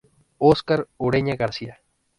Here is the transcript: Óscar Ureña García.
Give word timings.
Óscar 0.39 0.89
Ureña 0.97 1.35
García. 1.35 1.77